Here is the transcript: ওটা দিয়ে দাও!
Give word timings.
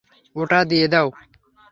ওটা 0.35 0.59
দিয়ে 0.69 0.87
দাও! 0.93 1.07